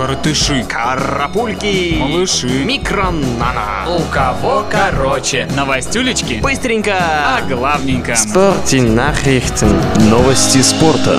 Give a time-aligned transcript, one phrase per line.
[0.00, 1.96] коротыши, Карапульки.
[1.98, 2.64] малыши.
[2.64, 3.84] Микронана.
[3.86, 5.46] У кого короче?
[5.54, 6.40] Новостюлечки?
[6.42, 6.94] Быстренько.
[6.98, 8.12] А главненько.
[8.96, 9.78] Nachrichten.
[10.08, 11.18] Новости спорта.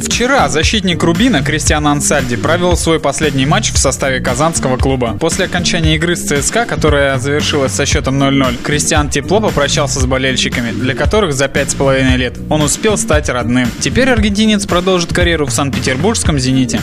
[0.00, 5.16] Вчера защитник Рубина Кристиан Ансальди провел свой последний матч в составе казанского клуба.
[5.20, 10.70] После окончания игры с ЦСКА, которая завершилась со счетом 0-0, Кристиан тепло попрощался с болельщиками,
[10.70, 13.68] для которых за пять с половиной лет он успел стать родным.
[13.80, 16.80] Теперь аргентинец продолжит карьеру в Санкт-Петербургском «Зените».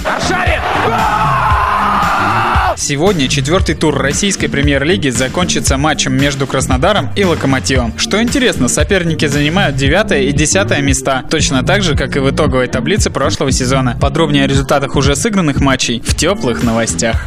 [2.78, 7.98] Сегодня четвертый тур российской премьер-лиги закончится матчем между Краснодаром и Локомотивом.
[7.98, 12.68] Что интересно, соперники занимают 9 и 10 места, точно так же, как и в итоговой
[12.68, 13.98] таблице прошлого сезона.
[14.00, 17.26] Подробнее о результатах уже сыгранных матчей в теплых новостях.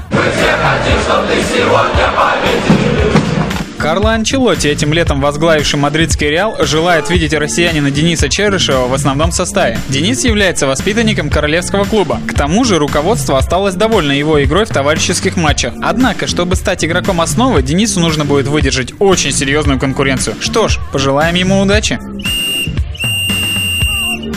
[3.80, 9.78] Карло Анчелотти, этим летом возглавивший мадридский Реал, желает видеть россиянина Дениса Черышева в основном составе.
[9.88, 12.20] Денис является воспитанником королевского клуба.
[12.28, 15.72] К тому же руководство осталось довольно его игрой в товарищеских матчах.
[15.80, 20.36] Однако, чтобы стать игроком основы, Денису нужно будет выдержать очень серьезную конкуренцию.
[20.40, 21.98] Что ж, пожелаем ему удачи.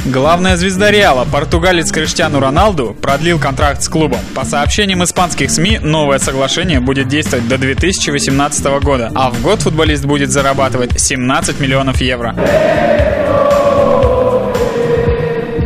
[0.05, 4.19] Главная звезда Реала, португалец Криштиану Роналду, продлил контракт с клубом.
[4.35, 10.03] По сообщениям испанских СМИ, новое соглашение будет действовать до 2018 года, а в год футболист
[10.03, 12.35] будет зарабатывать 17 миллионов евро.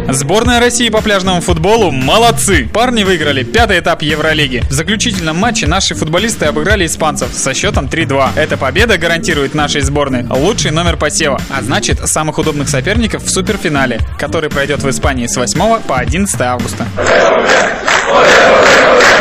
[0.09, 2.69] Сборная России по пляжному футболу молодцы!
[2.73, 4.63] Парни выиграли пятый этап Евролиги.
[4.69, 8.29] В заключительном матче наши футболисты обыграли испанцев со счетом 3-2.
[8.37, 13.99] Эта победа гарантирует нашей сборной лучший номер посева, а значит самых удобных соперников в суперфинале,
[14.17, 16.85] который пройдет в Испании с 8 по 11 августа.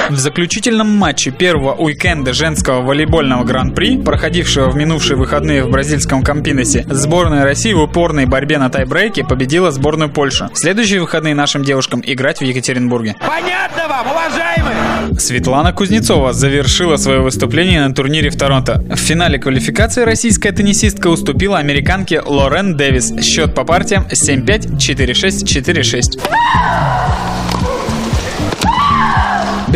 [0.08, 6.86] В заключительном матче первого уикенда женского волейбольного гран-при, проходившего в минувшие выходные в бразильском Кампиносе,
[6.88, 10.48] сборная России в упорной борьбе на тайбрейке победила сборную Польши.
[10.52, 13.16] В следующие выходные нашим девушкам играть в Екатеринбурге.
[13.20, 15.18] Понятно вам, уважаемые?
[15.18, 18.84] Светлана Кузнецова завершила свое выступление на турнире в Торонто.
[18.88, 23.12] В финале квалификации российская теннисистка уступила американке Лорен Дэвис.
[23.22, 27.35] Счет по партиям 7-5, 4-6, 4-6.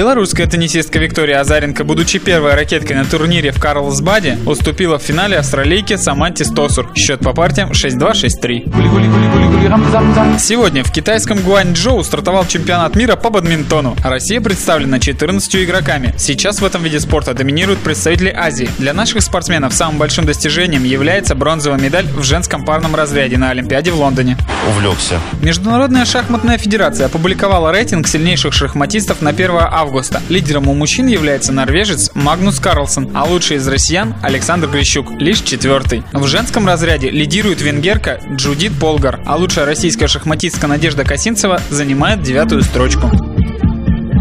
[0.00, 5.98] Белорусская теннисистка Виктория Азаренко, будучи первой ракеткой на турнире в Карлсбаде, уступила в финале австралийке
[5.98, 6.90] Саманте Стосур.
[6.94, 10.38] Счет по партиям 6-2, 6-3.
[10.38, 13.94] Сегодня в китайском Гуанчжоу стартовал чемпионат мира по бадминтону.
[14.02, 16.14] Россия представлена 14 игроками.
[16.16, 18.70] Сейчас в этом виде спорта доминируют представители Азии.
[18.78, 23.90] Для наших спортсменов самым большим достижением является бронзовая медаль в женском парном разряде на Олимпиаде
[23.90, 24.38] в Лондоне.
[24.70, 25.20] Увлекся.
[25.42, 29.89] Международная шахматная федерация опубликовала рейтинг сильнейших шахматистов на 1 августа.
[30.28, 36.02] Лидером у мужчин является норвежец Магнус Карлсон, а лучший из россиян Александр Грищук, лишь четвертый.
[36.12, 42.62] В женском разряде лидирует венгерка Джудит Полгар, а лучшая российская шахматистка Надежда Косинцева занимает девятую
[42.62, 43.10] строчку.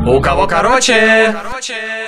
[0.08, 0.47] У кого?
[0.47, 1.98] Короче, короче.